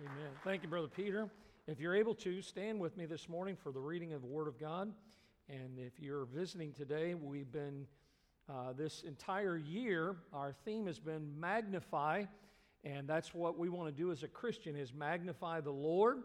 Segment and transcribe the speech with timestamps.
[0.00, 0.32] Amen.
[0.42, 1.30] Thank you, Brother Peter.
[1.68, 4.48] If you're able to, stand with me this morning for the reading of the Word
[4.48, 4.92] of God.
[5.48, 7.86] And if you're visiting today, we've been,
[8.48, 12.24] uh, this entire year, our theme has been magnify.
[12.82, 16.24] And that's what we want to do as a Christian is magnify the Lord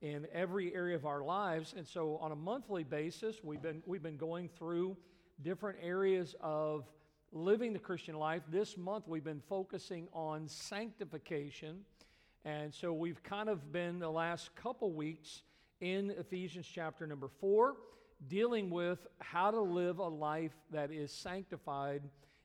[0.00, 1.74] in every area of our lives.
[1.76, 4.96] And so on a monthly basis, we've been, we've been going through
[5.42, 6.84] different areas of
[7.32, 8.42] living the Christian life.
[8.48, 11.80] This month, we've been focusing on sanctification.
[12.48, 15.42] And so we've kind of been the last couple weeks
[15.82, 17.74] in Ephesians chapter number four,
[18.26, 22.00] dealing with how to live a life that is sanctified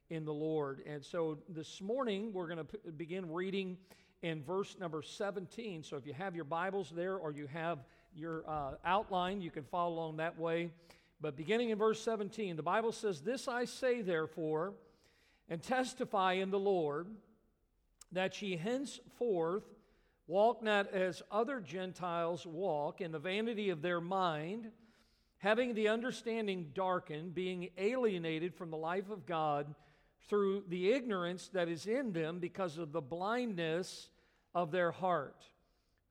[0.09, 0.81] in the Lord.
[0.85, 3.77] And so this morning, we're going to p- begin reading
[4.23, 5.83] in verse number 17.
[5.83, 7.79] So if you have your Bibles there or you have
[8.13, 10.71] your uh, outline, you can follow along that way.
[11.21, 14.73] But beginning in verse 17, the Bible says, This I say, therefore,
[15.47, 17.07] and testify in the Lord,
[18.11, 19.63] that ye henceforth
[20.27, 24.71] walk not as other Gentiles walk in the vanity of their mind,
[25.37, 29.75] having the understanding darkened, being alienated from the life of God
[30.29, 34.09] through the ignorance that is in them because of the blindness
[34.55, 35.43] of their heart,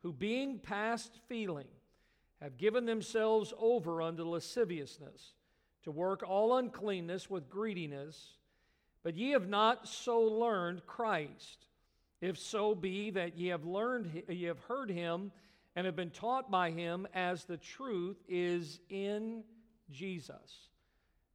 [0.02, 1.68] who being past feeling,
[2.40, 5.34] have given themselves over unto lasciviousness,
[5.84, 8.36] to work all uncleanness with greediness.
[9.02, 11.66] But ye have not so learned Christ,
[12.22, 15.30] if so be that ye have learned, ye have heard him,
[15.76, 19.44] and have been taught by him, as the truth is in
[19.90, 20.68] Jesus.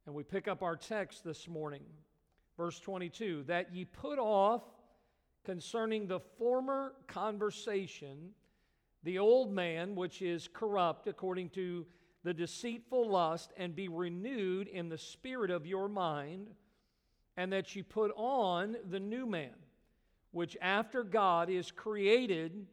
[0.06, 1.84] And we pick up our text this morning,
[2.56, 4.62] verse 22 that ye put off
[5.44, 8.30] concerning the former conversation
[9.04, 11.86] the old man which is corrupt according to
[12.24, 16.48] the deceitful lust, and be renewed in the spirit of your mind,
[17.36, 19.54] and that ye put on the new man,
[20.30, 22.66] which after God is created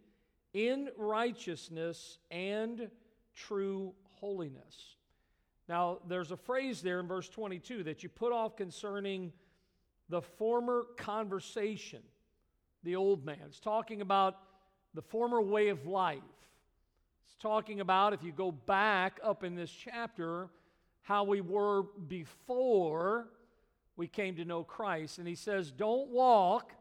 [0.53, 2.89] in righteousness and
[3.35, 4.95] true holiness.
[5.67, 9.33] Now, there's a phrase there in verse 22 that you put off concerning
[10.09, 12.01] the former conversation,
[12.83, 13.39] the old man.
[13.47, 14.37] It's talking about
[14.93, 16.19] the former way of life.
[17.27, 20.49] It's talking about, if you go back up in this chapter,
[21.01, 23.27] how we were before
[23.97, 25.17] we came to know Christ.
[25.17, 26.73] And he says, Don't walk,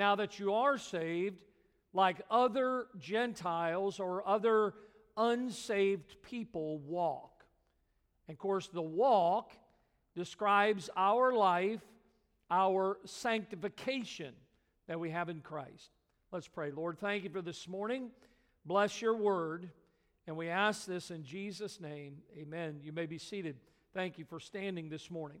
[0.00, 1.44] now that you are saved,
[1.92, 4.72] like other Gentiles or other
[5.14, 7.44] unsaved people walk.
[8.26, 9.52] And of course, the walk
[10.16, 11.82] describes our life,
[12.50, 14.32] our sanctification
[14.88, 15.90] that we have in Christ.
[16.32, 16.70] Let's pray.
[16.70, 18.10] Lord, thank you for this morning.
[18.64, 19.68] Bless your word.
[20.26, 22.22] And we ask this in Jesus' name.
[22.38, 22.80] Amen.
[22.82, 23.56] You may be seated.
[23.92, 25.40] Thank you for standing this morning.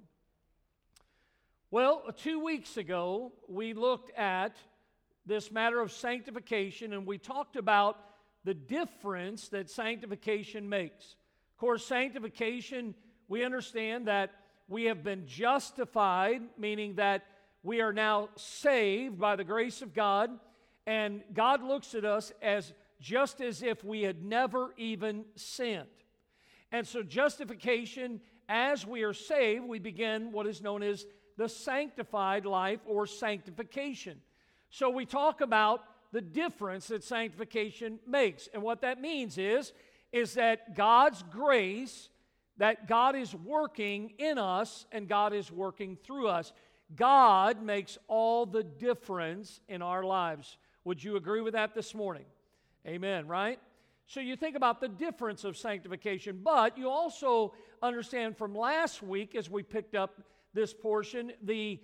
[1.72, 4.56] Well, two weeks ago, we looked at
[5.24, 7.96] this matter of sanctification and we talked about
[8.42, 11.14] the difference that sanctification makes.
[11.54, 12.96] Of course, sanctification,
[13.28, 14.32] we understand that
[14.66, 17.22] we have been justified, meaning that
[17.62, 20.30] we are now saved by the grace of God
[20.88, 25.86] and God looks at us as just as if we had never even sinned.
[26.72, 31.06] And so, justification, as we are saved, we begin what is known as
[31.40, 34.20] the sanctified life or sanctification.
[34.68, 38.46] So, we talk about the difference that sanctification makes.
[38.52, 39.72] And what that means is,
[40.12, 42.10] is that God's grace,
[42.58, 46.52] that God is working in us and God is working through us.
[46.94, 50.58] God makes all the difference in our lives.
[50.84, 52.26] Would you agree with that this morning?
[52.86, 53.58] Amen, right?
[54.06, 59.34] So you think about the difference of sanctification, but you also understand from last week
[59.34, 60.20] as we picked up
[60.54, 61.80] this portion the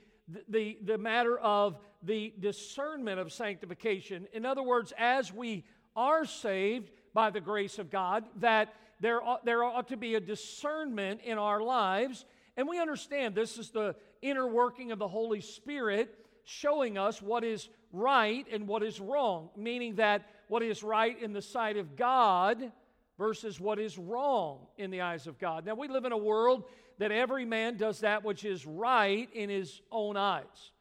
[0.48, 4.26] the, the matter of the discernment of sanctification.
[4.32, 9.44] In other words, as we are saved by the grace of God, that there ought,
[9.44, 12.24] there ought to be a discernment in our lives.
[12.56, 17.44] And we understand this is the inner working of the Holy Spirit showing us what
[17.44, 21.96] is right and what is wrong, meaning that what is right in the sight of
[21.96, 22.72] God
[23.18, 25.64] versus what is wrong in the eyes of God.
[25.64, 26.64] Now, we live in a world
[26.98, 30.72] that every man does that which is right in his own eyes.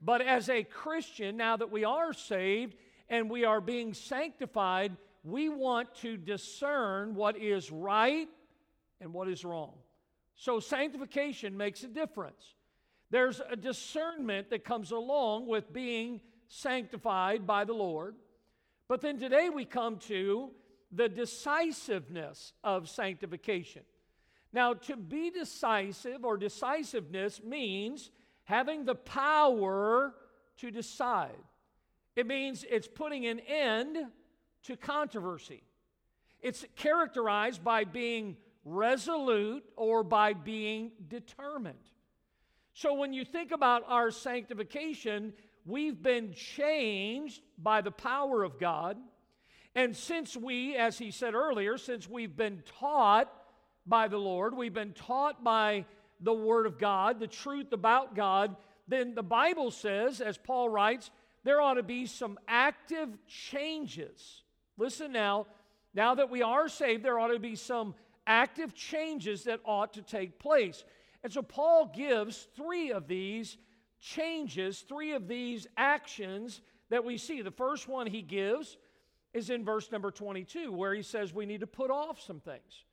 [0.00, 2.76] But as a Christian, now that we are saved
[3.08, 8.28] and we are being sanctified, we want to discern what is right
[9.00, 9.72] and what is wrong.
[10.36, 12.54] So, sanctification makes a difference.
[13.10, 18.16] There's a discernment that comes along with being sanctified by the Lord.
[18.88, 20.50] But then today we come to
[20.92, 23.82] the decisiveness of sanctification.
[24.56, 28.10] Now, to be decisive or decisiveness means
[28.44, 30.14] having the power
[30.56, 31.36] to decide.
[32.16, 33.98] It means it's putting an end
[34.62, 35.62] to controversy.
[36.40, 41.90] It's characterized by being resolute or by being determined.
[42.72, 45.34] So when you think about our sanctification,
[45.66, 48.96] we've been changed by the power of God.
[49.74, 53.30] And since we, as he said earlier, since we've been taught
[53.86, 55.84] by the Lord, we've been taught by
[56.20, 58.56] the Word of God, the truth about God,
[58.88, 61.10] then the Bible says, as Paul writes,
[61.44, 64.42] there ought to be some active changes.
[64.76, 65.46] Listen now,
[65.94, 67.94] now that we are saved, there ought to be some
[68.26, 70.84] active changes that ought to take place.
[71.22, 73.56] And so Paul gives three of these
[74.00, 76.60] changes, three of these actions
[76.90, 77.42] that we see.
[77.42, 78.76] The first one he gives
[79.32, 82.84] is in verse number 22, where he says we need to put off some things.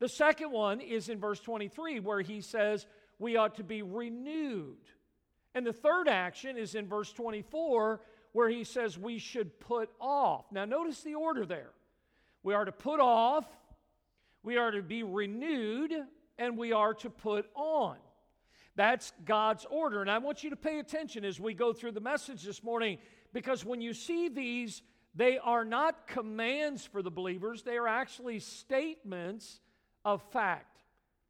[0.00, 2.86] The second one is in verse 23, where he says
[3.18, 4.78] we ought to be renewed.
[5.54, 8.00] And the third action is in verse 24,
[8.32, 10.46] where he says we should put off.
[10.50, 11.70] Now, notice the order there.
[12.42, 13.46] We are to put off,
[14.42, 15.92] we are to be renewed,
[16.38, 17.96] and we are to put on.
[18.76, 20.00] That's God's order.
[20.00, 22.98] And I want you to pay attention as we go through the message this morning
[23.32, 24.82] because when you see these,
[25.14, 29.60] they are not commands for the believers, they are actually statements
[30.04, 30.80] of fact.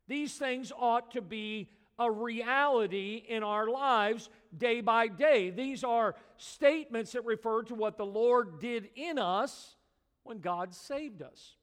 [0.09, 1.69] These things ought to be
[1.99, 5.51] a reality in our lives day by day.
[5.51, 9.77] These are statements that refer to what the Lord did in us
[10.25, 11.55] when God saved us.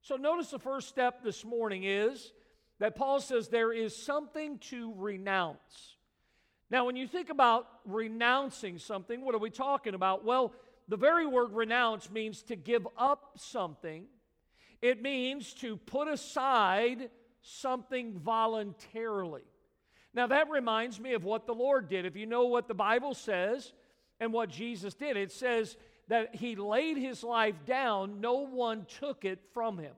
[0.00, 2.32] So, notice the first step this morning is
[2.78, 5.96] that Paul says there is something to renounce.
[6.70, 10.24] Now, when you think about renouncing something, what are we talking about?
[10.24, 10.52] Well,
[10.88, 14.06] the very word renounce means to give up something,
[14.84, 17.08] it means to put aside
[17.40, 19.40] something voluntarily.
[20.12, 22.04] Now, that reminds me of what the Lord did.
[22.04, 23.72] If you know what the Bible says
[24.20, 25.78] and what Jesus did, it says
[26.08, 29.94] that he laid his life down, no one took it from him.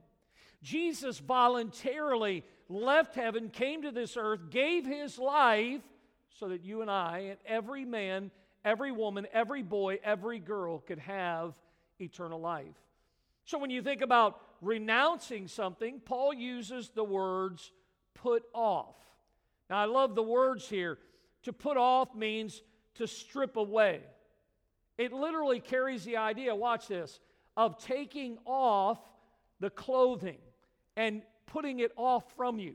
[0.62, 5.82] Jesus voluntarily left heaven, came to this earth, gave his life
[6.38, 8.30] so that you and I and every man,
[8.64, 11.54] every woman, every boy, every girl could have
[11.98, 12.76] eternal life.
[13.46, 17.72] So when you think about renouncing something, Paul uses the words
[18.14, 18.96] put off.
[19.70, 20.98] Now I love the words here.
[21.44, 22.62] To put off means
[22.94, 24.00] to strip away.
[24.98, 27.20] It literally carries the idea, watch this,
[27.56, 28.98] of taking off
[29.60, 30.38] the clothing
[30.96, 32.74] and putting it off from you.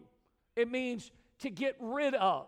[0.55, 2.47] It means to get rid of.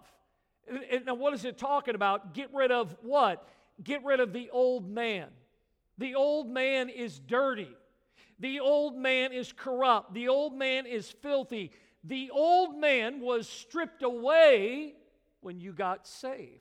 [0.67, 2.33] And now, what is it talking about?
[2.33, 3.47] Get rid of what?
[3.83, 5.27] Get rid of the old man.
[5.97, 7.75] The old man is dirty.
[8.43, 10.13] The old man is corrupt.
[10.13, 11.71] The old man is filthy.
[12.03, 14.95] The old man was stripped away
[15.39, 16.59] when you got saved.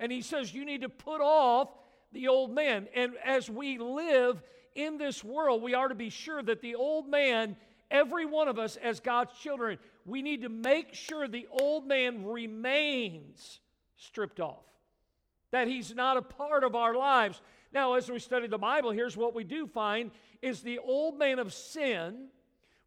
[0.00, 1.68] And he says you need to put off
[2.10, 2.88] the old man.
[2.96, 4.42] And as we live
[4.74, 7.54] in this world, we are to be sure that the old man
[7.92, 12.26] every one of us as God's children, we need to make sure the old man
[12.26, 13.60] remains
[13.96, 14.64] stripped off,
[15.52, 17.40] that he's not a part of our lives.
[17.74, 21.38] Now, as we study the Bible, here's what we do find is the old man
[21.38, 22.28] of sin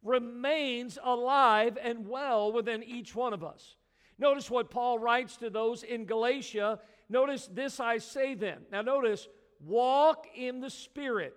[0.02, 3.76] remains alive and well within each one of us.
[4.18, 6.80] Notice what Paul writes to those in Galatia.
[7.08, 8.58] Notice this I say then.
[8.72, 9.28] Now, notice,
[9.60, 11.36] walk in the Spirit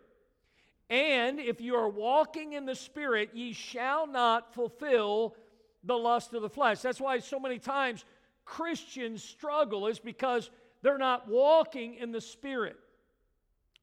[0.91, 5.37] and if you are walking in the Spirit, ye shall not fulfill
[5.85, 6.81] the lust of the flesh.
[6.81, 8.03] That's why so many times
[8.43, 12.75] Christians struggle, is because they're not walking in the Spirit,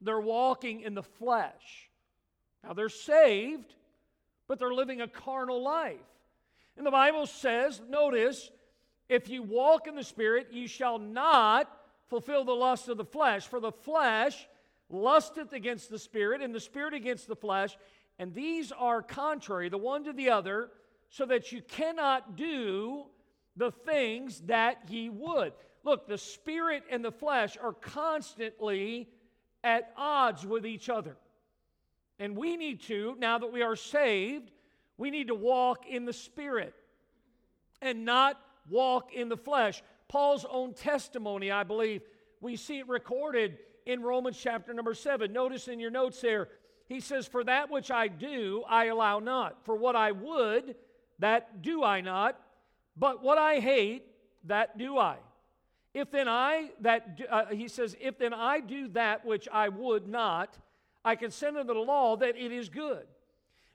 [0.00, 1.90] they're walking in the flesh.
[2.64, 3.74] Now they're saved,
[4.46, 5.96] but they're living a carnal life.
[6.76, 8.50] And the Bible says, notice,
[9.08, 11.70] if you walk in the Spirit, you shall not
[12.08, 14.46] fulfill the lust of the flesh, for the flesh
[14.90, 17.76] lusteth against the spirit, and the spirit against the flesh,
[18.18, 20.70] and these are contrary, the one to the other,
[21.10, 23.04] so that you cannot do
[23.56, 25.52] the things that ye would.
[25.84, 29.08] Look, the spirit and the flesh are constantly
[29.64, 31.16] at odds with each other.
[32.18, 34.50] And we need to, now that we are saved,
[34.96, 36.74] we need to walk in the spirit
[37.80, 39.82] and not walk in the flesh.
[40.08, 42.02] Paul's own testimony, I believe,
[42.40, 45.32] we see it recorded in Romans chapter number 7.
[45.32, 46.48] Notice in your notes there,
[46.86, 49.64] he says, For that which I do, I allow not.
[49.64, 50.76] For what I would,
[51.18, 52.38] that do I not.
[52.96, 54.04] But what I hate,
[54.44, 55.16] that do I.
[55.98, 60.06] If then I, that, uh, he says, if then I do that which I would
[60.06, 60.56] not,
[61.04, 63.04] I consent unto the law that it is good.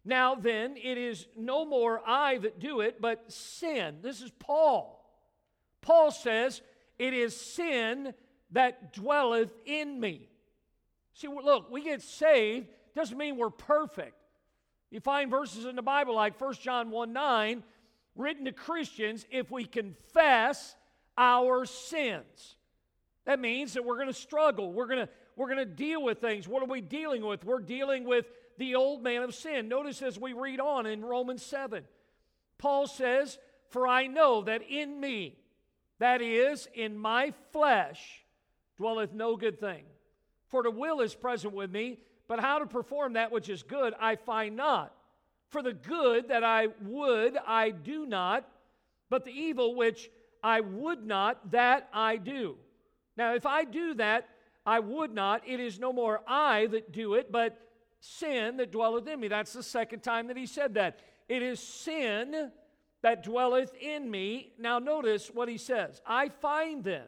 [0.05, 3.97] Now then, it is no more I that do it, but sin.
[4.01, 5.05] This is Paul.
[5.81, 6.61] Paul says,
[6.97, 8.13] it is sin
[8.51, 10.29] that dwelleth in me.
[11.15, 14.15] See, look, we get saved Doesn't mean we're perfect.
[14.91, 17.63] You find verses in the Bible like 1 John 1 9,
[18.15, 20.77] written to Christians if we confess
[21.17, 22.55] our sins.
[23.25, 24.71] That means that we're going to struggle.
[24.71, 26.47] We're going to we're going to deal with things.
[26.47, 27.43] What are we dealing with?
[27.43, 28.25] We're dealing with
[28.57, 29.67] the old man of sin.
[29.67, 31.83] Notice as we read on in Romans 7,
[32.57, 33.39] Paul says,
[33.69, 35.37] For I know that in me,
[35.99, 38.23] that is, in my flesh,
[38.77, 39.83] dwelleth no good thing.
[40.47, 43.93] For the will is present with me, but how to perform that which is good
[43.99, 44.93] I find not.
[45.49, 48.47] For the good that I would, I do not,
[49.09, 50.09] but the evil which
[50.43, 52.57] I would not, that I do.
[53.15, 54.29] Now, if I do that,
[54.65, 57.59] I would not, it is no more I that do it, but
[57.99, 59.27] sin that dwelleth in me.
[59.27, 60.99] That's the second time that he said that.
[61.29, 62.51] It is sin
[63.01, 64.51] that dwelleth in me.
[64.59, 67.05] Now, notice what he says I find then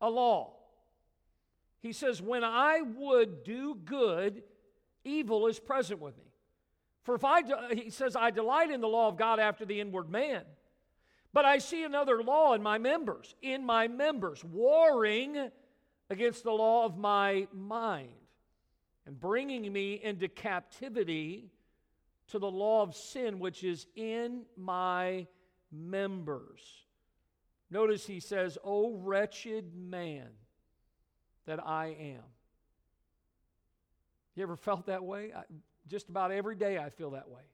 [0.00, 0.60] a law
[1.80, 4.42] he says, When I would do good,
[5.04, 6.24] evil is present with me.
[7.02, 7.42] For if I,
[7.74, 10.42] he says, I delight in the law of God after the inward man.
[11.32, 15.50] But I see another law in my members, in my members, warring
[16.08, 18.10] against the law of my mind
[19.06, 21.50] and bringing me into captivity
[22.28, 25.26] to the law of sin which is in my
[25.70, 26.60] members.
[27.70, 30.28] Notice he says, O wretched man
[31.46, 32.22] that I am.
[34.34, 35.32] You ever felt that way?
[35.34, 35.42] I,
[35.86, 37.42] just about every day I feel that way.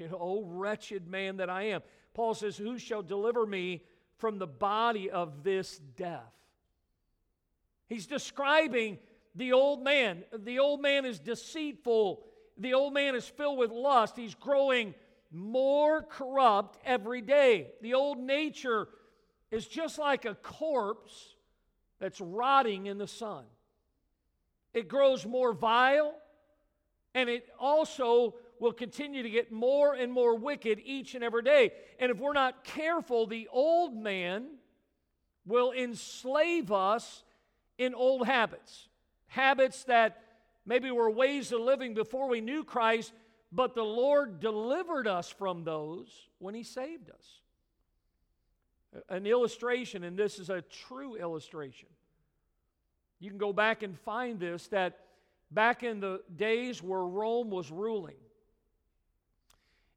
[0.00, 1.82] You know, oh wretched man that I am.
[2.14, 3.82] Paul says, Who shall deliver me
[4.16, 6.32] from the body of this death?
[7.88, 8.98] He's describing
[9.34, 10.24] the old man.
[10.36, 12.24] The old man is deceitful.
[12.56, 14.16] The old man is filled with lust.
[14.16, 14.94] He's growing
[15.30, 17.72] more corrupt every day.
[17.82, 18.88] The old nature
[19.50, 21.34] is just like a corpse
[21.98, 23.44] that's rotting in the sun.
[24.72, 26.14] It grows more vile,
[27.14, 31.70] and it also will continue to get more and more wicked each and every day.
[32.00, 34.46] And if we're not careful, the old man
[35.46, 37.22] will enslave us
[37.78, 38.88] in old habits.
[39.26, 40.22] Habits that
[40.66, 43.12] maybe were ways of living before we knew Christ,
[43.52, 47.40] but the Lord delivered us from those when He saved us
[49.08, 51.88] an illustration, and this is a true illustration.
[53.20, 55.00] You can go back and find this that
[55.50, 58.16] back in the days where Rome was ruling,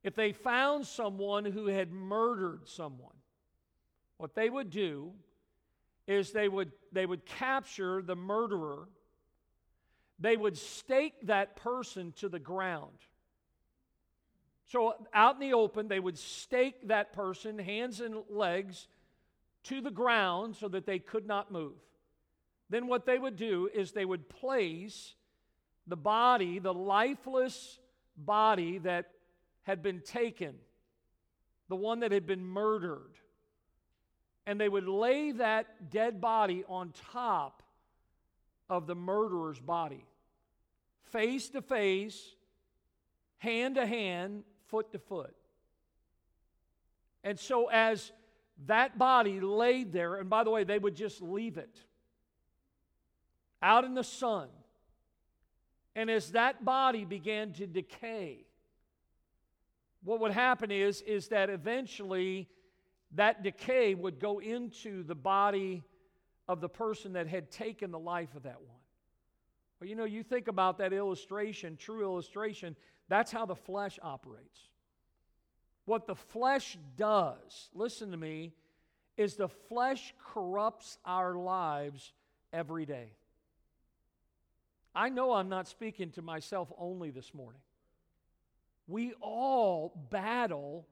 [0.04, 3.16] if they found someone who had murdered someone,
[4.18, 5.12] what they would do
[6.08, 8.88] is they would, they would capture the murderer,
[10.20, 12.98] they would stake that person to the ground.
[14.68, 18.88] So, out in the open, they would stake that person, hands and legs,
[19.64, 21.78] to the ground so that they could not move.
[22.70, 25.14] Then, what they would do is they would place
[25.86, 27.80] the body, the lifeless
[28.18, 29.12] body that
[29.68, 30.56] had been taken,
[31.68, 33.12] the one that had been murdered,
[34.46, 37.62] and they would lay that dead body on top
[38.70, 40.06] of the murderer's body,
[41.12, 42.34] face to face,
[43.40, 45.36] hand to hand, foot to foot.
[47.26, 48.14] And so, as
[48.68, 51.78] that body laid there, and by the way, they would just leave it
[53.62, 54.48] out in the sun.
[55.94, 58.47] And as that body began to decay,
[60.04, 62.48] what would happen is, is that eventually
[63.16, 65.84] that decay would go into the body
[66.48, 68.78] of the person that had taken the life of that one.
[69.80, 72.76] Well, you know, you think about that illustration, true illustration,
[73.10, 74.60] that's how the flesh operates.
[75.86, 78.54] What the flesh does, listen to me,
[79.16, 82.12] is the flesh corrupts our lives
[82.52, 83.14] every day.
[84.94, 87.62] I know I'm not speaking to myself only this morning.
[88.88, 90.88] We all battle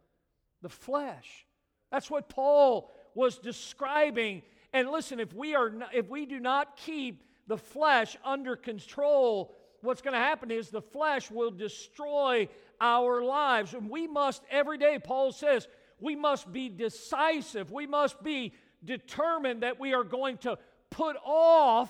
[0.62, 1.46] the flesh.
[1.92, 4.42] That's what Paul was describing.
[4.74, 9.56] And listen, if we are not, if we do not keep the flesh under control,
[9.82, 12.50] what's going to happen is the flesh will destroy
[12.82, 13.74] our lives.
[13.74, 15.68] And we must, every day, Paul says,
[16.00, 17.72] we must be decisive.
[17.72, 20.58] We must be determined that we are going to
[20.90, 21.90] put off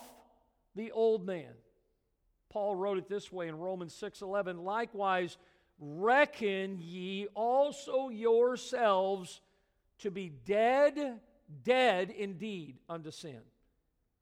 [0.74, 1.52] the old man.
[2.50, 5.36] Paul wrote it this way in Romans 6:11, likewise
[5.78, 9.40] reckon ye also yourselves
[9.98, 11.20] to be dead,
[11.64, 13.40] dead indeed unto sin.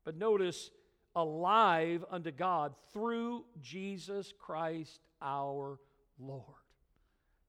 [0.05, 0.71] But notice
[1.17, 5.79] alive unto God through Jesus Christ our
[6.19, 6.43] Lord.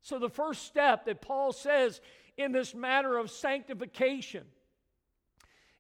[0.01, 1.99] So, the first step that Paul says
[2.37, 4.43] in this matter of sanctification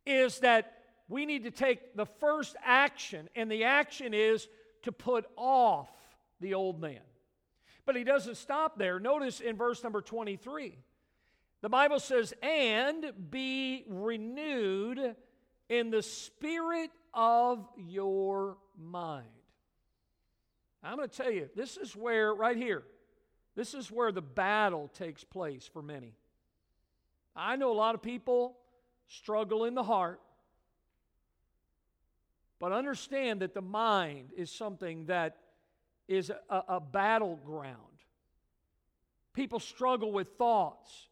[0.05, 0.73] is that
[1.07, 4.47] we need to take the first action, and the action is
[4.83, 5.89] to put off
[6.39, 7.01] the old man.
[7.85, 8.99] But he doesn't stop there.
[8.99, 10.77] Notice in verse number 23,
[11.61, 15.15] the Bible says, and be renewed
[15.69, 19.27] in the spirit of your mind.
[20.83, 22.83] I'm going to tell you, this is where, right here,
[23.55, 26.13] this is where the battle takes place for many.
[27.35, 28.57] I know a lot of people
[29.07, 30.21] struggle in the heart,
[32.59, 35.37] but understand that the mind is something that
[36.07, 37.79] is a, a battleground.
[39.33, 41.09] People struggle with thoughts.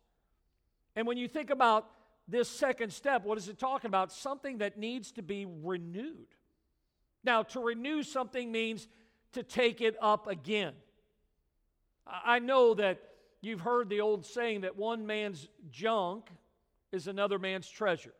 [0.96, 1.90] And when you think about
[2.28, 4.12] this second step, what is it talking about?
[4.12, 6.28] Something that needs to be renewed.
[7.24, 8.88] Now, to renew something means
[9.34, 10.74] to take it up again.
[12.06, 13.02] I know that
[13.42, 16.30] you've heard the old saying that one man's junk
[16.92, 18.14] is another man's treasure.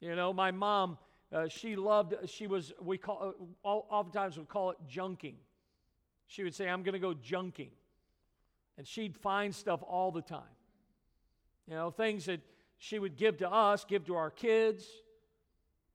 [0.00, 0.98] You know, my mom,
[1.32, 3.34] uh, she loved, she was, we call,
[3.64, 5.36] uh, oftentimes we call it junking.
[6.26, 7.70] She would say, I'm going to go junking.
[8.78, 10.42] And she'd find stuff all the time.
[11.68, 12.40] You know, things that
[12.78, 14.84] she would give to us, give to our kids.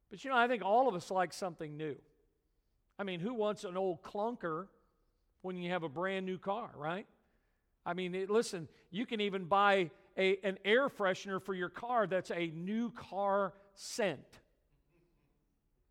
[0.09, 1.95] But you know, I think all of us like something new.
[2.99, 4.67] I mean, who wants an old clunker
[5.41, 7.07] when you have a brand new car, right?
[7.85, 12.05] I mean, it, listen, you can even buy a, an air freshener for your car
[12.07, 14.19] that's a new car scent.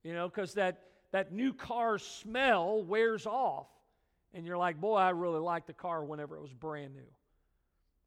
[0.03, 0.83] You know, because that,
[1.13, 3.67] that new car smell wears off.
[4.33, 7.09] And you're like, boy, I really liked the car whenever it was brand new.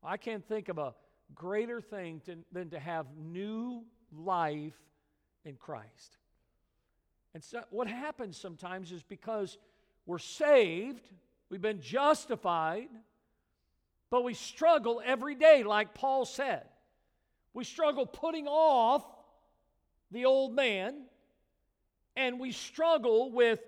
[0.03, 0.94] I can't think of a
[1.36, 4.77] greater thing to, than to have new life
[5.46, 6.18] in Christ.
[7.34, 9.58] And so what happens sometimes is because
[10.06, 11.10] we're saved,
[11.50, 12.89] we've been justified,
[14.10, 16.63] but we struggle every day, like Paul said.
[17.53, 19.03] We struggle putting off
[20.12, 21.06] the old man,
[22.15, 23.60] and we struggle with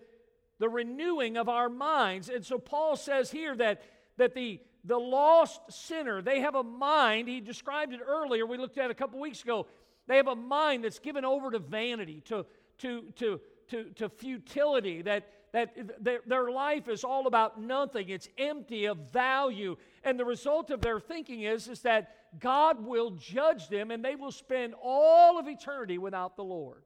[0.59, 2.29] the renewing of our minds.
[2.29, 3.81] And so Paul says here that,
[4.17, 8.77] that the, the lost sinner, they have a mind, he described it earlier, we looked
[8.77, 9.67] at it a couple weeks ago.
[10.07, 12.45] They have a mind that's given over to vanity, to,
[12.79, 18.09] to, to, to, to futility, that, that their, their life is all about nothing.
[18.09, 19.77] It's empty of value.
[20.03, 24.15] And the result of their thinking is, is that God will judge them and they
[24.15, 26.83] will spend all of eternity without the Lord.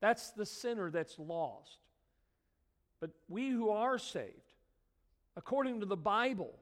[0.00, 1.78] That's the sinner that's lost.
[3.00, 4.54] But we who are saved,
[5.36, 6.54] according to the Bible,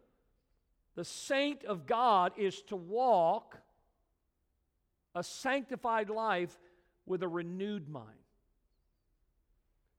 [0.94, 3.58] the saint of God is to walk
[5.14, 6.56] a sanctified life
[7.06, 8.06] with a renewed mind.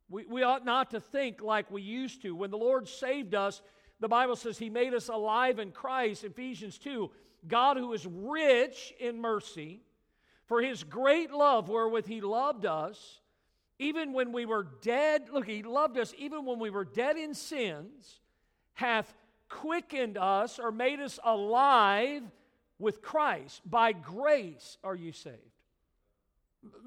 [0.10, 2.36] We, we ought not to think like we used to.
[2.36, 3.62] When the Lord saved us,
[4.00, 7.12] the Bible says He made us alive in Christ, Ephesians 2.
[7.48, 9.82] God, who is rich in mercy,
[10.48, 13.22] for His great love wherewith He loved us,
[13.80, 17.34] even when we were dead, look, He loved us even when we were dead in
[17.34, 18.20] sins,
[18.74, 19.14] hath
[19.48, 22.22] quickened us or made us alive
[22.78, 23.62] with Christ.
[23.66, 25.38] By grace are you saved.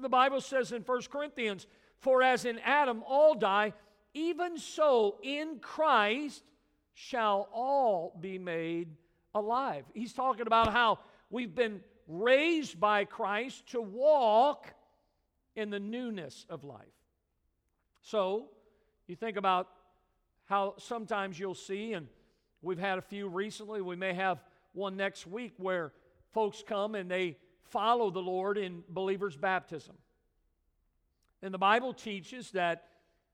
[0.01, 1.65] The Bible says in 1 Corinthians,
[1.99, 3.73] For as in Adam all die,
[4.13, 6.43] even so in Christ
[6.93, 8.89] shall all be made
[9.33, 9.83] alive.
[9.93, 10.99] He's talking about how
[11.31, 14.73] we've been raised by Christ to walk
[15.55, 16.81] in the newness of life.
[18.01, 18.49] So,
[19.07, 19.69] you think about
[20.45, 22.07] how sometimes you'll see, and
[22.61, 25.93] we've had a few recently, we may have one next week where
[26.31, 29.95] folks come and they follow the Lord in believers' baptism.
[31.41, 32.85] And the Bible teaches that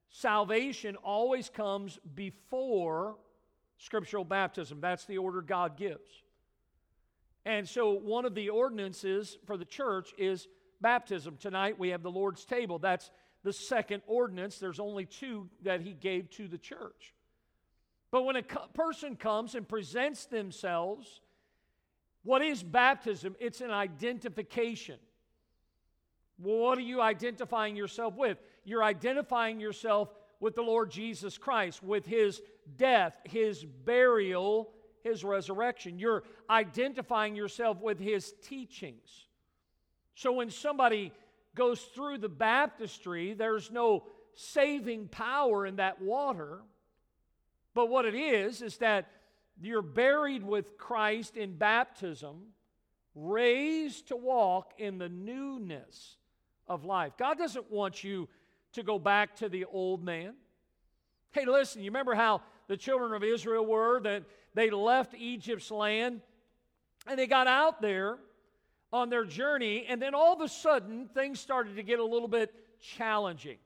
[0.10, 3.18] salvation always comes before
[3.78, 4.82] scriptural baptism.
[4.82, 6.10] That's the order God gives.
[7.46, 10.48] And so, one of the ordinances for the church is
[10.82, 11.38] baptism.
[11.38, 12.80] Tonight we have the Lord's table.
[12.80, 13.10] That's
[13.44, 14.58] the second ordinance.
[14.58, 17.14] There's only two that he gave to the church.
[18.12, 21.22] But when a person comes and presents themselves
[22.24, 23.36] what is baptism?
[23.40, 25.00] It's an identification.
[26.38, 28.38] what are you identifying yourself with?
[28.64, 32.42] You're identifying yourself with the Lord Jesus Christ, with his
[32.78, 34.72] death, his burial,
[35.04, 36.00] his resurrection.
[36.00, 39.28] You're identifying yourself with his teachings.
[40.20, 41.14] So when somebody
[41.56, 44.04] goes through the baptistry, there's no
[44.36, 46.60] saving power in that water.
[47.74, 49.10] But what it is, is that
[49.62, 52.36] you're buried with Christ in baptism,
[53.16, 56.18] raised to walk in the newness
[56.68, 57.14] of life.
[57.18, 58.28] God doesn't want you
[58.74, 60.34] to go back to the old man.
[61.32, 66.20] Hey, listen, you remember how the children of Israel were that they left Egypt's land
[67.08, 68.18] and they got out there
[68.92, 72.28] on their journey, and then all of a sudden things started to get a little
[72.28, 73.58] bit challenging.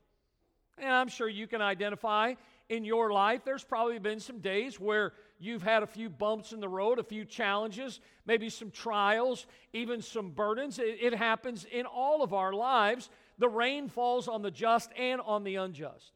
[0.77, 2.33] And I'm sure you can identify
[2.69, 6.59] in your life, there's probably been some days where you've had a few bumps in
[6.59, 10.79] the road, a few challenges, maybe some trials, even some burdens.
[10.79, 13.09] It, it happens in all of our lives.
[13.37, 16.13] The rain falls on the just and on the unjust.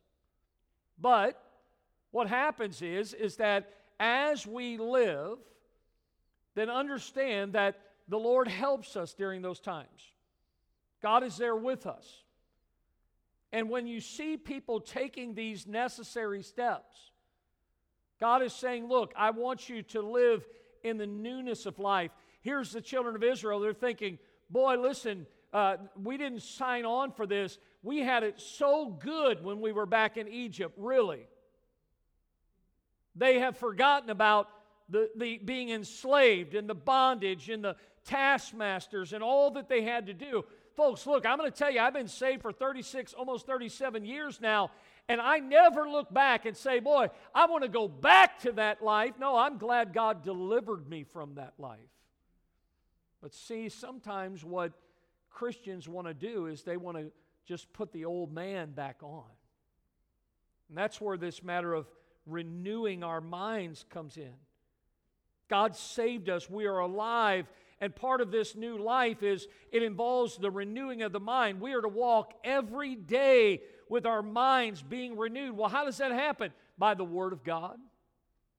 [1.00, 1.42] But
[2.12, 5.38] what happens is, is that as we live,
[6.56, 10.12] then understand that the Lord helps us during those times.
[11.02, 12.24] God is there with us.
[13.52, 17.12] And when you see people taking these necessary steps,
[18.20, 20.46] God is saying, Look, I want you to live
[20.84, 22.12] in the newness of life.
[22.42, 23.60] Here's the children of Israel.
[23.60, 27.58] They're thinking, Boy, listen, uh, we didn't sign on for this.
[27.84, 31.28] We had it so good when we were back in Egypt, really.
[33.16, 34.50] They have forgotten about
[34.90, 37.76] the, the being enslaved and the bondage and the
[38.08, 40.44] taskmasters and all that they had to do.
[40.76, 44.40] Folks, look, I'm going to tell you, I've been saved for 36, almost 37 years
[44.42, 44.72] now,
[45.10, 48.84] and I never look back and say, boy, I want to go back to that
[48.84, 49.14] life.
[49.20, 51.80] No, I'm glad God delivered me from that life.
[53.22, 54.74] But see, sometimes what
[55.30, 57.12] Christians want to do is they want to
[57.46, 59.24] just put the old man back on.
[60.70, 61.88] And that's where this matter of
[62.26, 64.34] renewing our minds comes in.
[65.48, 67.48] God saved us, we are alive
[67.80, 71.62] and part of this new life is it involves the renewing of the mind.
[71.62, 75.56] We are to walk every day with our minds being renewed.
[75.56, 76.52] Well, how does that happen?
[76.78, 77.78] By the Word of God,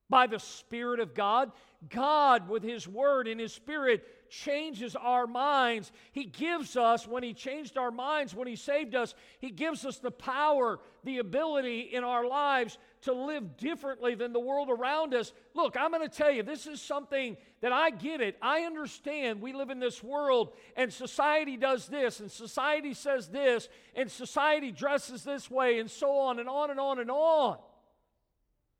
[0.08, 1.52] by the Spirit of God.
[1.88, 5.92] God, with His Word and His Spirit, changes our minds.
[6.12, 9.98] He gives us, when He changed our minds, when He saved us, He gives us
[9.98, 15.32] the power, the ability in our lives to live differently than the world around us.
[15.54, 18.36] Look, I'm going to tell you, this is something that I get it.
[18.42, 23.68] I understand we live in this world and society does this and society says this
[23.94, 27.58] and society dresses this way and so on and on and on and on.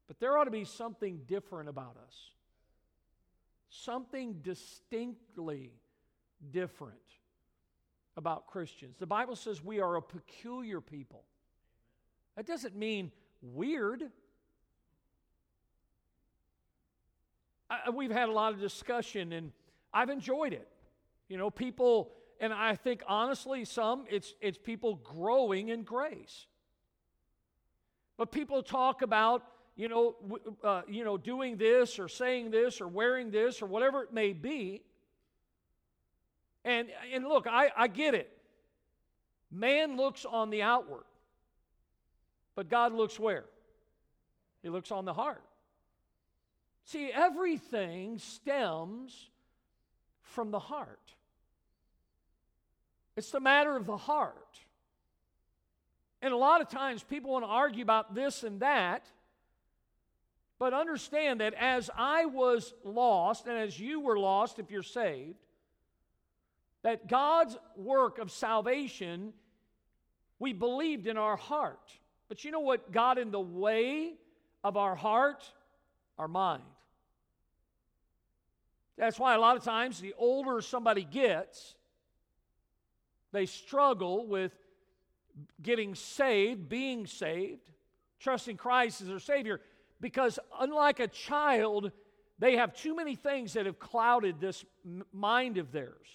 [0.09, 2.31] But there ought to be something different about us.
[3.71, 5.73] Something distinctly
[6.51, 6.99] different
[8.17, 8.97] about Christians.
[8.99, 11.25] The Bible says we are a peculiar people.
[12.37, 14.05] That doesn't mean weird.
[17.71, 19.53] I, we've had a lot of discussion and
[19.93, 20.69] I've enjoyed it.
[21.29, 26.47] You know, people, and I think honestly, some, it's, it's people growing in grace.
[28.17, 29.45] But people talk about,
[29.79, 30.17] you know,
[30.65, 34.33] uh, you know, doing this or saying this or wearing this or whatever it may
[34.33, 34.83] be.
[36.65, 38.29] And, and look, I, I get it.
[39.53, 41.05] Man looks on the outward.
[42.57, 43.45] But God looks where?
[44.65, 45.45] He looks on the heart.
[46.85, 49.31] See, everything stems
[50.23, 50.99] from the heart.
[53.17, 54.59] It's the matter of the heart.
[56.21, 59.07] And a lot of times people want to argue about this and that.
[60.59, 65.39] But understand that as I was lost, and as you were lost if you're saved,
[66.83, 69.33] that God's work of salvation,
[70.39, 71.93] we believed in our heart.
[72.29, 74.15] But you know what got in the way
[74.65, 75.45] of our heart?
[76.19, 76.63] Our mind.
[78.97, 81.77] That's why a lot of times the older somebody gets,
[83.31, 84.53] they struggle with
[85.63, 87.71] getting saved, being saved,
[88.19, 89.61] trusting Christ as their Savior,
[90.01, 91.91] because unlike a child,
[92.39, 94.65] they have too many things that have clouded this
[95.13, 96.07] mind of theirs.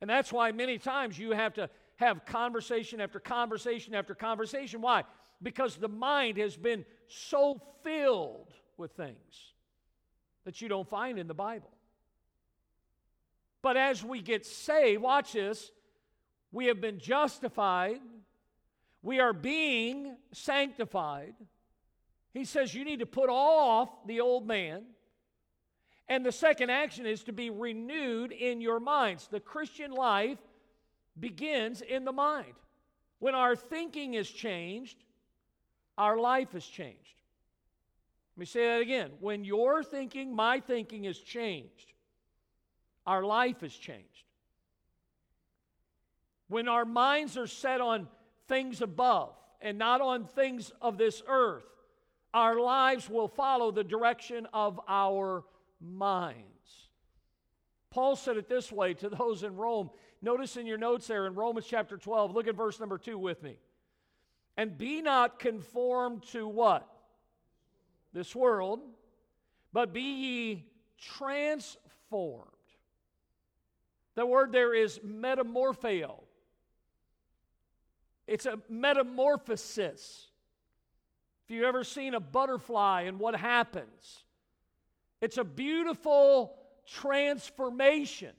[0.00, 4.80] And that's why many times you have to have conversation after conversation after conversation.
[4.80, 5.04] Why?
[5.42, 9.52] Because the mind has been so filled with things
[10.44, 11.70] that you don't find in the Bible.
[13.60, 15.72] But as we get saved, watch this,
[16.52, 18.00] we have been justified,
[19.02, 21.34] we are being sanctified.
[22.38, 24.84] He says you need to put off the old man.
[26.08, 29.26] And the second action is to be renewed in your minds.
[29.26, 30.38] The Christian life
[31.18, 32.54] begins in the mind.
[33.18, 35.02] When our thinking is changed,
[35.98, 37.16] our life is changed.
[38.36, 39.10] Let me say that again.
[39.18, 41.92] When your thinking, my thinking is changed,
[43.04, 44.26] our life is changed.
[46.46, 48.06] When our minds are set on
[48.46, 51.64] things above and not on things of this earth,
[52.34, 55.44] our lives will follow the direction of our
[55.80, 56.44] minds.
[57.90, 61.34] Paul said it this way to those in Rome Notice in your notes there in
[61.34, 63.58] Romans chapter 12, look at verse number 2 with me.
[64.56, 66.88] And be not conformed to what?
[68.12, 68.80] This world,
[69.72, 70.64] but be ye
[71.00, 72.46] transformed.
[74.16, 76.24] The word there is metamorpheo.
[78.26, 80.27] It's a metamorphosis.
[81.48, 84.22] If you've ever seen a butterfly and what happens,
[85.22, 86.54] it's a beautiful
[86.86, 88.32] transformation.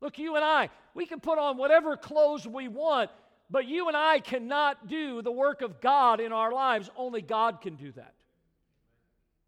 [0.00, 3.10] Look, you and I, we can put on whatever clothes we want,
[3.48, 6.90] but you and I cannot do the work of God in our lives.
[6.96, 8.14] Only God can do that.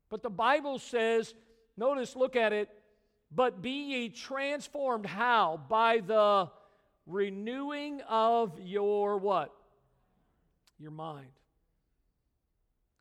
[0.09, 1.35] But the Bible says,
[1.77, 2.69] notice, look at it,
[3.35, 5.61] but be ye transformed how?
[5.69, 6.49] By the
[7.09, 9.53] renewing of your what?
[10.79, 11.27] Your mind.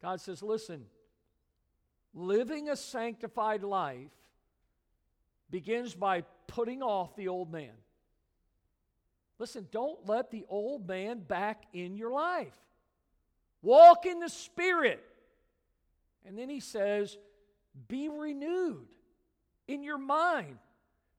[0.04, 0.84] God says, listen,
[2.14, 4.12] living a sanctified life
[5.50, 7.72] begins by putting off the old man.
[9.40, 12.54] Listen, don't let the old man back in your life.
[13.62, 15.02] Walk in the Spirit.
[16.26, 17.18] And then he says,
[17.88, 18.88] be renewed
[19.70, 20.58] in your mind.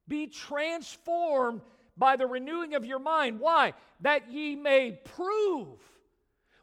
[0.07, 1.62] Be transformed
[1.97, 3.40] by the renewing of your mind.
[3.40, 3.73] Why?
[4.01, 5.79] That ye may prove.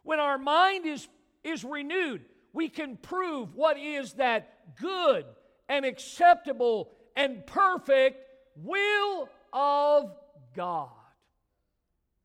[0.04, 1.08] When our mind is,
[1.44, 5.24] is renewed, we can prove what is that good
[5.68, 8.26] and acceptable and perfect
[8.56, 10.14] will of
[10.54, 10.88] God.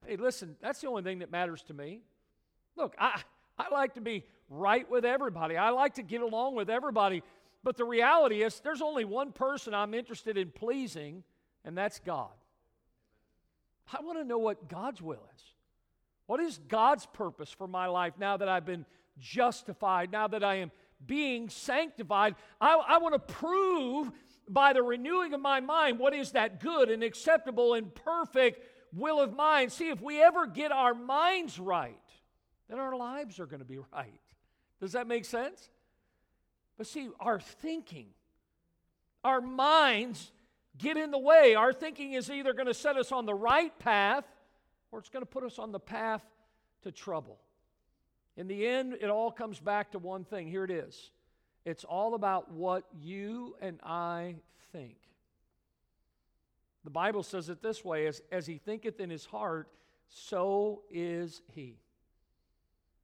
[0.06, 2.02] Hey, listen, that's the only thing that matters to me.
[2.76, 3.22] Look, I,
[3.58, 7.24] I like to be right with everybody, I like to get along with everybody.
[7.64, 11.24] But the reality is, there's only one person I'm interested in pleasing,
[11.66, 12.30] and that's God.
[13.92, 15.44] I want to know what God's will is.
[16.28, 18.86] What is God's purpose for my life now that I've been
[19.20, 20.72] justified, now that I am
[21.06, 22.36] being sanctified?
[22.60, 24.12] I, I want to prove
[24.50, 28.62] by the renewing of my mind what is that good and acceptable and perfect
[28.94, 29.70] will of mine.
[29.70, 31.96] See, if we ever get our minds right,
[32.70, 34.22] then our lives are going to be right.
[34.80, 35.70] Does that make sense?
[36.78, 38.08] But see, our thinking,
[39.24, 40.32] our minds
[40.78, 41.56] get in the way.
[41.56, 44.26] Our thinking is either going to set us on the right path
[44.92, 46.24] or it's going to put us on the path
[46.84, 47.40] to trouble.
[48.38, 50.48] In the end, it all comes back to one thing.
[50.48, 51.12] Here it is
[51.66, 54.36] it's all about what you and I
[54.72, 54.96] think.
[56.86, 59.68] The Bible says it this way as, as he thinketh in his heart,
[60.08, 61.76] so is he.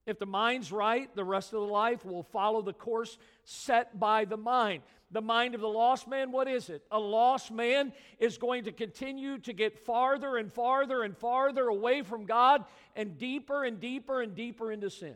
[0.06, 4.26] If the mind's right, the rest of the life will follow the course set by
[4.26, 4.84] the mind.
[5.12, 6.84] The mind of the lost man, what is it?
[6.92, 12.02] A lost man is going to continue to get farther and farther and farther away
[12.02, 15.16] from God and deeper and deeper and deeper into sin.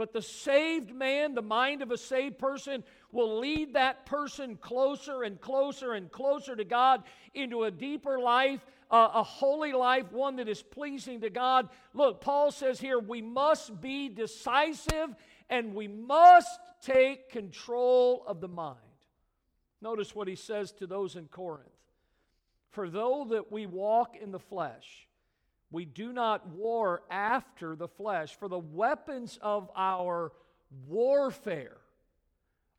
[0.00, 5.24] But the saved man, the mind of a saved person, will lead that person closer
[5.24, 7.02] and closer and closer to God
[7.34, 11.68] into a deeper life, a holy life, one that is pleasing to God.
[11.92, 15.14] Look, Paul says here we must be decisive
[15.50, 16.48] and we must
[16.80, 18.78] take control of the mind.
[19.82, 21.68] Notice what he says to those in Corinth.
[22.70, 25.09] For though that we walk in the flesh,
[25.70, 30.32] we do not war after the flesh, for the weapons of our
[30.88, 31.76] warfare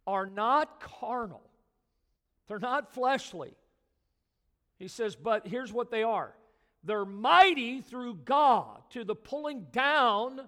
[0.05, 1.41] are not carnal,
[2.47, 3.53] they're not fleshly.
[4.77, 6.33] He says, but here's what they are
[6.83, 10.41] they're mighty through God to the pulling down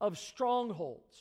[0.00, 1.16] of strongholds,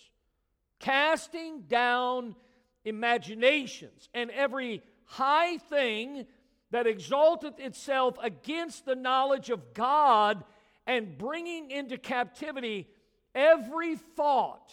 [0.80, 2.36] casting down
[2.84, 6.26] imaginations and every high thing
[6.72, 10.44] that exalteth itself against the knowledge of God
[10.88, 12.88] and bringing into captivity
[13.36, 14.72] every thought.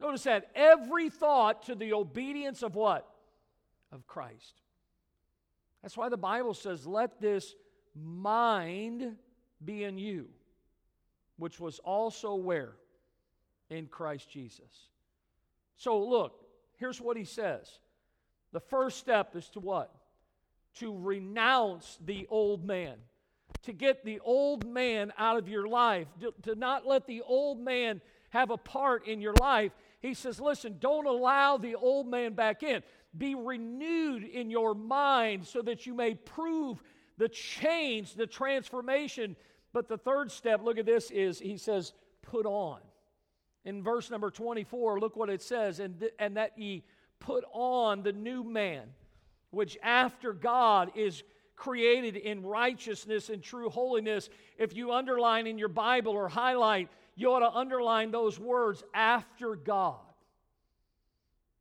[0.00, 3.06] Notice that every thought to the obedience of what?
[3.92, 4.62] Of Christ.
[5.82, 7.54] That's why the Bible says, Let this
[7.94, 9.16] mind
[9.64, 10.28] be in you,
[11.36, 12.74] which was also where?
[13.68, 14.88] In Christ Jesus.
[15.76, 16.44] So look,
[16.76, 17.80] here's what he says.
[18.52, 19.92] The first step is to what?
[20.76, 22.96] To renounce the old man
[23.62, 27.60] to get the old man out of your life, to, to not let the old
[27.60, 29.72] man have a part in your life.
[30.00, 32.82] He says, listen, don't allow the old man back in.
[33.16, 36.82] Be renewed in your mind so that you may prove
[37.16, 39.34] the change, the transformation.
[39.72, 42.80] But the third step, look at this, is he says, put on.
[43.64, 46.84] In verse number 24, look what it says, and, th- and that ye
[47.18, 48.88] put on the new man,
[49.50, 51.22] which after God is
[51.58, 54.30] created in righteousness and true holiness.
[54.56, 59.56] If you underline in your Bible or highlight, you ought to underline those words after
[59.56, 59.96] God.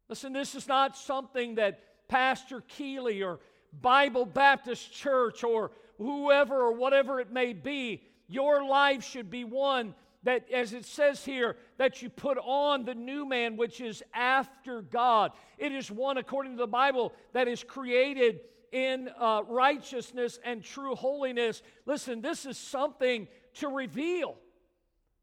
[0.07, 3.39] Listen, this is not something that Pastor Keeley or
[3.81, 9.95] Bible Baptist Church or whoever or whatever it may be, your life should be one
[10.23, 14.81] that, as it says here, that you put on the new man, which is after
[14.83, 15.31] God.
[15.57, 20.95] It is one, according to the Bible, that is created in uh, righteousness and true
[20.95, 21.62] holiness.
[21.86, 24.36] Listen, this is something to reveal.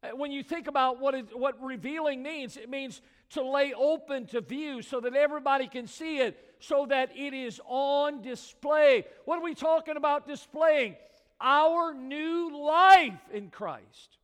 [0.03, 4.27] Uh, when you think about what, it, what revealing means, it means to lay open
[4.27, 9.05] to view so that everybody can see it, so that it is on display.
[9.25, 10.95] What are we talking about displaying?
[11.41, 14.17] Our new life in Christ.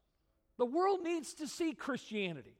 [0.57, 2.55] The world needs to see Christianity.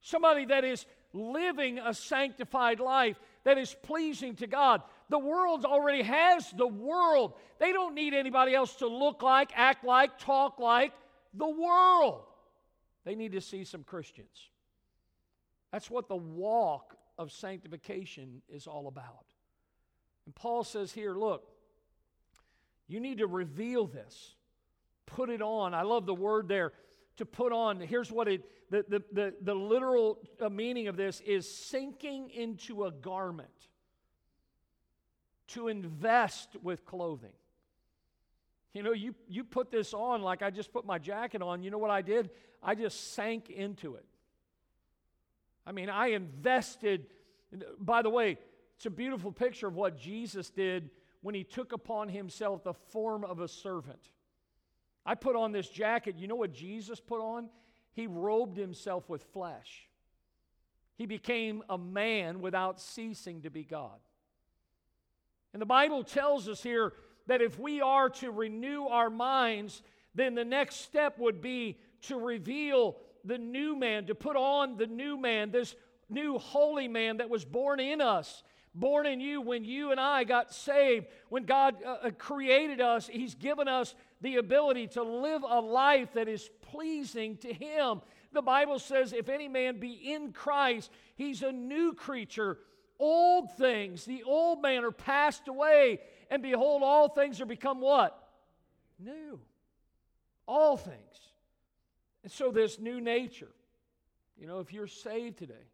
[0.00, 4.82] Somebody that is living a sanctified life that is pleasing to God.
[5.12, 7.34] The world already has the world.
[7.58, 10.94] They don't need anybody else to look like, act like, talk like
[11.34, 12.22] the world.
[13.04, 14.48] They need to see some Christians.
[15.70, 19.26] That's what the walk of sanctification is all about.
[20.24, 21.46] And Paul says here, look,
[22.88, 24.34] you need to reveal this,
[25.04, 25.74] put it on.
[25.74, 26.72] I love the word there
[27.18, 27.80] to put on.
[27.80, 30.20] Here's what it, the, the, the, the literal
[30.50, 33.68] meaning of this is sinking into a garment,
[35.52, 37.32] to invest with clothing.
[38.74, 41.62] You know, you, you put this on like I just put my jacket on.
[41.62, 42.30] You know what I did?
[42.62, 44.06] I just sank into it.
[45.66, 47.06] I mean, I invested.
[47.78, 48.38] By the way,
[48.76, 53.24] it's a beautiful picture of what Jesus did when he took upon himself the form
[53.24, 54.10] of a servant.
[55.04, 56.16] I put on this jacket.
[56.18, 57.48] You know what Jesus put on?
[57.92, 59.88] He robed himself with flesh.
[60.96, 63.98] He became a man without ceasing to be God.
[65.52, 66.92] And the Bible tells us here
[67.26, 69.82] that if we are to renew our minds,
[70.14, 74.86] then the next step would be to reveal the new man, to put on the
[74.86, 75.74] new man, this
[76.08, 78.42] new holy man that was born in us,
[78.74, 81.06] born in you when you and I got saved.
[81.28, 86.14] When God uh, uh created us, He's given us the ability to live a life
[86.14, 88.00] that is pleasing to Him.
[88.32, 92.58] The Bible says, if any man be in Christ, he's a new creature.
[93.04, 95.98] Old things, the old man are passed away,
[96.30, 98.16] and behold, all things are become what?
[98.96, 99.40] New.
[100.46, 101.32] All things.
[102.22, 103.50] And so, this new nature,
[104.38, 105.66] you know, if you're saved today,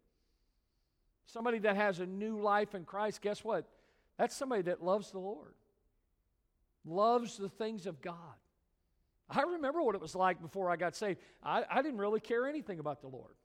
[1.27, 3.69] somebody that has a new life in Christ, guess what?
[4.17, 5.53] That's somebody that loves the Lord,
[6.83, 8.15] loves the things of God.
[9.29, 11.19] I remember what it was like before I got saved.
[11.43, 13.35] I, I didn't really care anything about the Lord.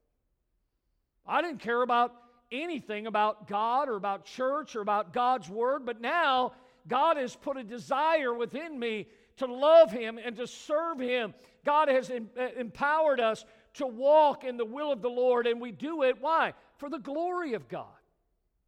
[1.27, 2.15] I didn't care about
[2.51, 6.53] anything about God or about church or about God's Word, but now
[6.89, 11.35] God has put a desire within me to love Him and to serve Him.
[11.65, 15.61] God has em- uh, empowered us to walk in the will of the Lord, and
[15.61, 16.21] we do it.
[16.21, 16.55] Why?
[16.77, 17.87] For the glory of God.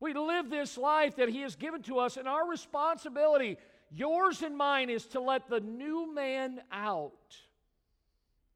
[0.01, 3.57] We live this life that He has given to us, and our responsibility,
[3.91, 7.13] yours and mine, is to let the new man out.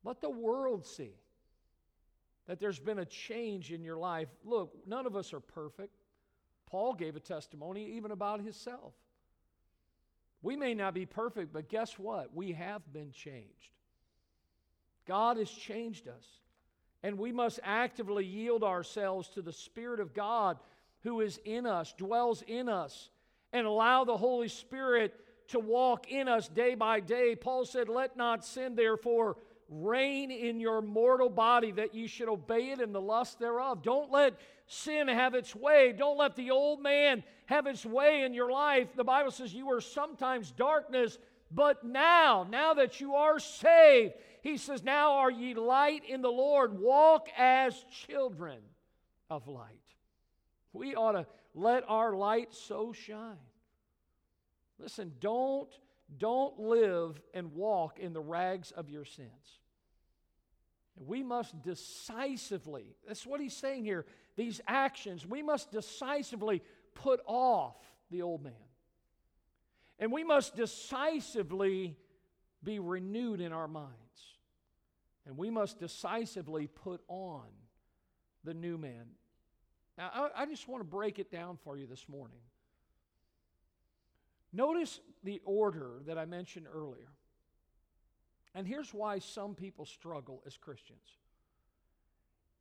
[0.05, 1.13] Let the world see
[2.51, 4.27] that there's been a change in your life.
[4.45, 5.95] Look, none of us are perfect.
[6.67, 8.93] Paul gave a testimony even about himself.
[10.43, 12.35] We may not be perfect, but guess what?
[12.35, 13.71] We have been changed.
[15.07, 16.27] God has changed us.
[17.05, 20.59] And we must actively yield ourselves to the Spirit of God
[21.03, 23.11] who is in us, dwells in us,
[23.53, 25.15] and allow the Holy Spirit
[25.51, 27.37] to walk in us day by day.
[27.37, 29.37] Paul said, Let not sin, therefore,
[29.71, 33.83] reign in your mortal body, that you should obey it in the lust thereof.
[33.83, 34.35] Don't let
[34.67, 35.95] sin have its way.
[35.97, 38.89] Don't let the old man have its way in your life.
[38.97, 41.19] The Bible says you were sometimes darkness,
[41.51, 46.31] but now, now that you are saved, he says, Now are ye light in the
[46.31, 46.79] Lord.
[46.79, 48.59] Walk as children
[49.29, 49.67] of light.
[50.73, 53.37] We ought to let our light so shine.
[54.79, 55.69] Listen, don't,
[56.19, 59.60] don't live and walk in the rags of your sins.
[61.07, 64.05] We must decisively, that's what he's saying here,
[64.37, 66.63] these actions, we must decisively
[66.95, 67.77] put off
[68.11, 68.53] the old man.
[69.99, 71.97] And we must decisively
[72.63, 73.91] be renewed in our minds.
[75.27, 77.47] And we must decisively put on
[78.45, 79.07] the new man.
[79.97, 82.41] Now, I, I just want to break it down for you this morning.
[84.53, 87.09] Notice the order that I mentioned earlier.
[88.55, 90.99] And here's why some people struggle as Christians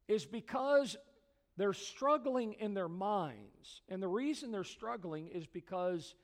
[0.08, 0.98] is because
[1.58, 3.82] they're struggling in their minds.
[3.90, 6.16] And the reason they're struggling is because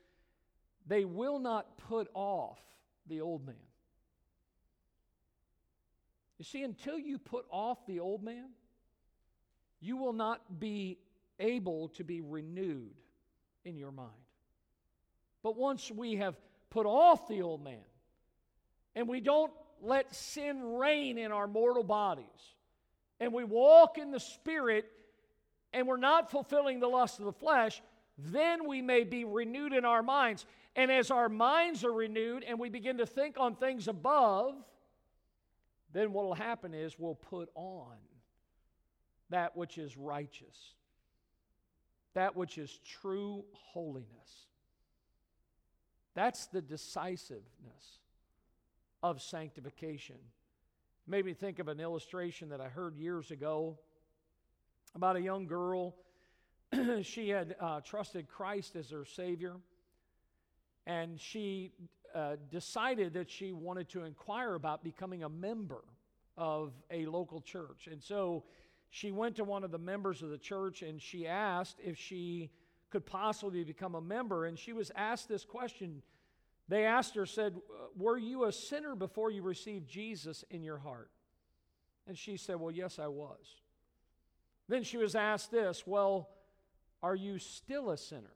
[0.88, 2.60] they will not put off
[3.08, 3.56] the old man.
[6.38, 8.50] You see, until you put off the old man,
[9.80, 10.98] you will not be
[11.40, 12.96] able to be renewed
[13.64, 14.12] in your mind.
[15.44, 16.36] But once we have
[16.70, 17.84] put off the old man
[18.96, 22.26] and we don't let sin reign in our mortal bodies
[23.20, 24.86] and we walk in the Spirit
[25.74, 27.82] and we're not fulfilling the lust of the flesh,
[28.18, 30.46] then we may be renewed in our minds.
[30.76, 34.56] And as our minds are renewed and we begin to think on things above,
[35.94, 37.96] then what will happen is we'll put on
[39.30, 40.74] that which is righteous,
[42.14, 44.06] that which is true holiness.
[46.14, 48.00] That's the decisiveness
[49.06, 50.16] of sanctification.
[51.06, 53.78] Made me think of an illustration that I heard years ago
[54.96, 55.96] about a young girl.
[57.04, 59.58] she had uh, trusted Christ as her Savior,
[60.88, 61.72] and she
[62.16, 65.84] uh, decided that she wanted to inquire about becoming a member
[66.36, 67.88] of a local church.
[67.92, 68.44] And so
[68.90, 72.50] she went to one of the members of the church and she asked if she
[72.90, 74.46] could possibly become a member.
[74.46, 76.02] And she was asked this question.
[76.68, 80.80] They asked her, said, uh, Were you a sinner before you received Jesus in your
[80.80, 81.12] heart?
[82.08, 83.62] And she said, Well, yes, I was.
[84.68, 86.30] Then she was asked this, Well,
[87.04, 88.34] are you still a sinner?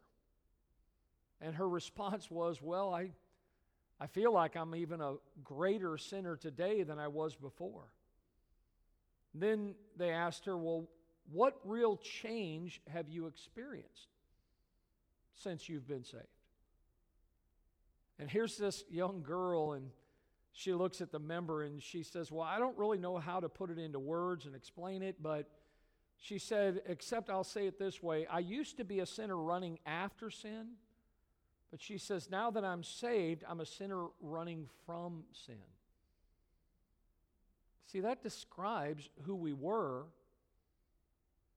[1.42, 3.12] And her response was, Well, I,
[4.00, 7.86] I feel like I'm even a greater sinner today than I was before.
[9.34, 10.88] Then they asked her, Well,
[11.32, 14.08] what real change have you experienced
[15.36, 16.26] since you've been saved?
[18.20, 19.90] And here's this young girl, and
[20.52, 23.48] she looks at the member and she says, Well, I don't really know how to
[23.48, 25.50] put it into words and explain it, but
[26.18, 29.80] she said, Except I'll say it this way I used to be a sinner running
[29.86, 30.72] after sin,
[31.72, 35.56] but she says, Now that I'm saved, I'm a sinner running from sin.
[37.88, 40.04] See, that describes who we were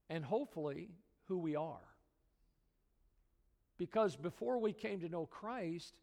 [0.08, 0.90] and hopefully
[1.26, 1.88] who we are.
[3.78, 5.94] Because before we came to know Christ,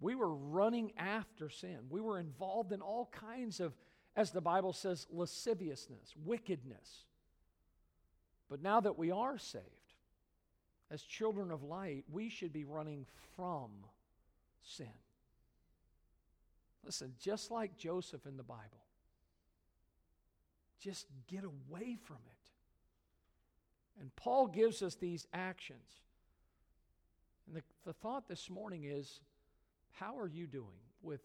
[0.00, 1.78] we were running after sin.
[1.88, 3.74] We were involved in all kinds of,
[4.14, 7.04] as the Bible says, lasciviousness, wickedness.
[8.48, 9.64] But now that we are saved,
[10.90, 13.70] as children of light, we should be running from
[14.62, 14.86] sin.
[16.84, 18.84] Listen, just like Joseph in the Bible,
[20.80, 22.50] just get away from it.
[24.00, 26.02] And Paul gives us these actions.
[27.46, 29.20] And the, the thought this morning is
[29.98, 31.20] how are you doing with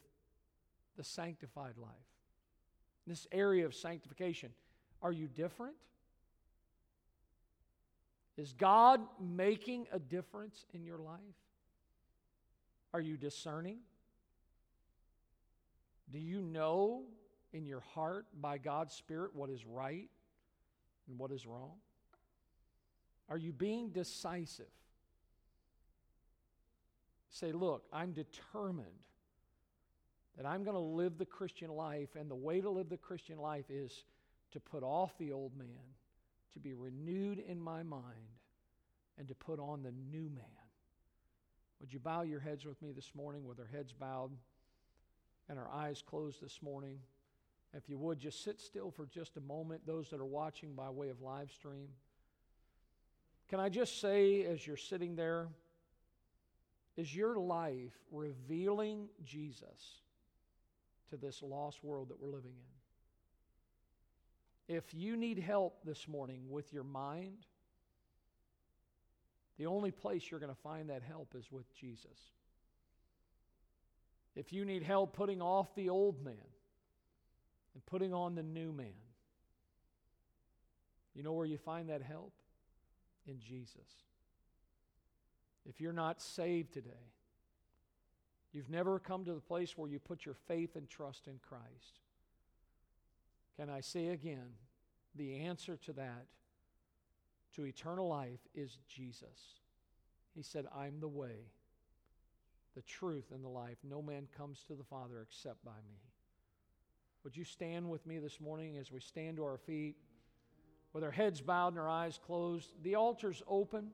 [0.98, 1.92] the sanctified life?
[3.06, 4.52] This area of sanctification.
[5.02, 5.76] Are you different?
[8.38, 11.20] Is God making a difference in your life?
[12.94, 13.80] Are you discerning?
[16.12, 17.04] Do you know
[17.54, 20.10] in your heart by God's Spirit what is right
[21.08, 21.74] and what is wrong?
[23.30, 24.66] Are you being decisive?
[27.32, 28.88] Say, look, I'm determined
[30.38, 33.38] that I'm going to live the Christian life, and the way to live the Christian
[33.38, 34.06] life is
[34.52, 35.96] to put off the old man,
[36.54, 38.38] to be renewed in my mind,
[39.18, 40.46] and to put on the new man.
[41.80, 44.32] Would you bow your heads with me this morning with our heads bowed
[45.50, 47.00] and our eyes closed this morning?
[47.74, 50.90] If you would, just sit still for just a moment, those that are watching by
[50.90, 51.88] way of live stream.
[53.50, 55.48] Can I just say, as you're sitting there,
[56.98, 60.02] is your life revealing Jesus
[61.10, 62.54] to this lost world that we're living
[64.68, 64.76] in?
[64.76, 67.46] If you need help this morning with your mind,
[69.58, 72.32] the only place you're going to find that help is with Jesus.
[74.36, 76.36] If you need help putting off the old man,
[77.74, 78.94] and putting on the new man.
[81.14, 82.34] You know where you find that help?
[83.28, 83.88] In Jesus.
[85.68, 87.12] If you're not saved today,
[88.52, 92.00] you've never come to the place where you put your faith and trust in Christ.
[93.58, 94.56] Can I say again,
[95.16, 96.26] the answer to that,
[97.56, 99.60] to eternal life, is Jesus.
[100.34, 101.52] He said, I'm the way,
[102.76, 103.78] the truth, and the life.
[103.84, 106.00] No man comes to the Father except by me.
[107.24, 109.96] Would you stand with me this morning as we stand to our feet
[110.94, 112.72] with our heads bowed and our eyes closed?
[112.82, 113.92] The altar's open.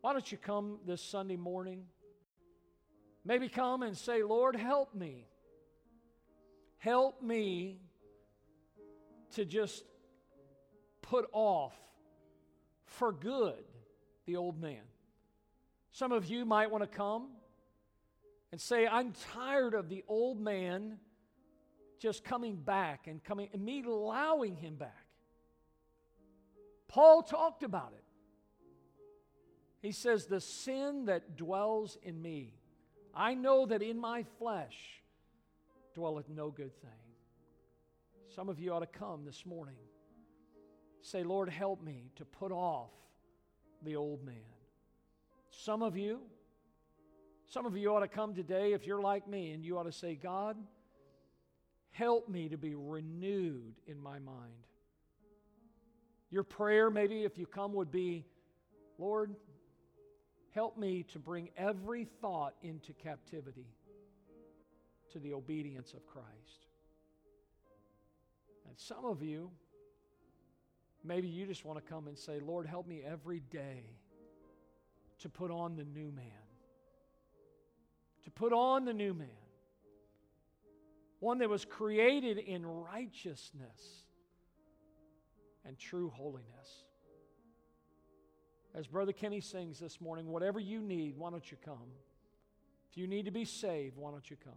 [0.00, 1.84] Why don't you come this Sunday morning?
[3.24, 5.26] Maybe come and say, Lord, help me.
[6.78, 7.80] Help me
[9.34, 9.84] to just
[11.02, 11.74] put off
[12.86, 13.62] for good
[14.26, 14.80] the old man.
[15.92, 17.28] Some of you might want to come
[18.52, 20.98] and say, I'm tired of the old man
[21.98, 25.06] just coming back and coming and me allowing him back.
[26.88, 27.99] Paul talked about it.
[29.80, 32.54] He says, The sin that dwells in me,
[33.14, 34.76] I know that in my flesh
[35.94, 36.90] dwelleth no good thing.
[38.28, 39.74] Some of you ought to come this morning.
[41.02, 42.90] Say, Lord, help me to put off
[43.82, 44.36] the old man.
[45.50, 46.20] Some of you,
[47.46, 49.92] some of you ought to come today if you're like me and you ought to
[49.92, 50.56] say, God,
[51.90, 54.52] help me to be renewed in my mind.
[56.30, 58.24] Your prayer, maybe if you come, would be
[59.00, 59.34] Lord,
[60.54, 63.66] help me to bring every thought into captivity
[65.12, 66.66] to the obedience of Christ.
[68.68, 69.50] And some of you,
[71.04, 73.84] maybe you just want to come and say, Lord, help me every day
[75.20, 76.26] to put on the new man.
[78.24, 79.28] To put on the new man.
[81.20, 84.04] One that was created in righteousness
[85.64, 86.84] and true holiness.
[88.74, 91.90] As Brother Kenny sings this morning, whatever you need, why don't you come?
[92.90, 94.52] If you need to be saved, why don't you come?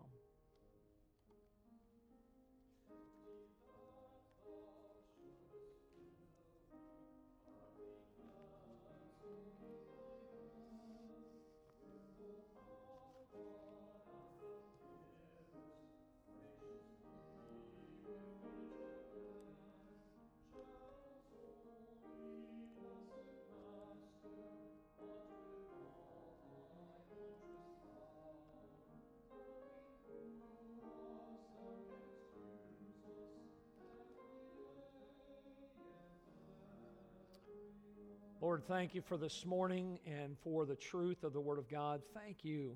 [38.44, 42.02] Lord, thank you for this morning and for the truth of the Word of God.
[42.14, 42.76] Thank you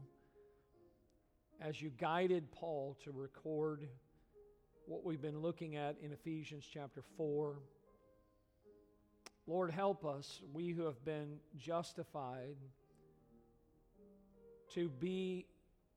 [1.59, 3.85] as you guided Paul to record
[4.85, 7.59] what we've been looking at in Ephesians chapter 4.
[9.45, 12.55] Lord, help us, we who have been justified,
[14.73, 15.47] to be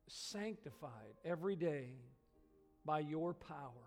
[0.09, 1.91] sanctified every day
[2.85, 3.87] by your power.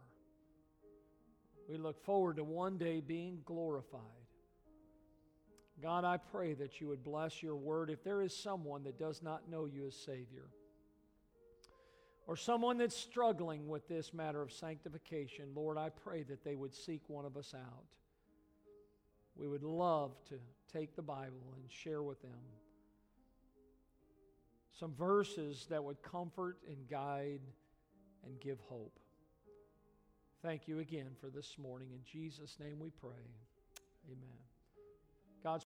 [1.68, 4.23] We look forward to one day being glorified.
[5.82, 7.90] God, I pray that you would bless your word.
[7.90, 10.50] If there is someone that does not know you as Savior,
[12.26, 16.74] or someone that's struggling with this matter of sanctification, Lord, I pray that they would
[16.74, 17.86] seek one of us out.
[19.36, 20.36] We would love to
[20.72, 22.40] take the Bible and share with them
[24.80, 27.42] some verses that would comfort and guide
[28.26, 29.00] and give hope.
[30.42, 31.90] Thank you again for this morning.
[31.94, 33.24] In Jesus' name we pray.
[34.08, 34.53] Amen.